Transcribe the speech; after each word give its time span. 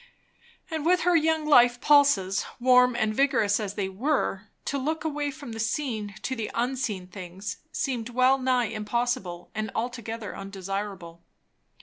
And 0.71 0.83
with 0.83 1.01
her 1.01 1.15
young 1.15 1.45
life 1.45 1.79
pulses, 1.79 2.43
warm 2.59 2.95
and 2.95 3.13
vigorous 3.13 3.59
as 3.59 3.75
they 3.75 3.87
were, 3.87 4.47
to 4.65 4.79
look 4.79 5.03
away 5.03 5.29
from 5.29 5.51
the 5.51 5.59
seen 5.59 6.15
to 6.23 6.35
the 6.35 6.49
unseen 6.55 7.05
things 7.05 7.57
seemed 7.71 8.09
well 8.09 8.39
nigh 8.39 8.65
impossible 8.65 9.51
and 9.53 9.69
altogether 9.75 10.35
undesirable. 10.35 11.21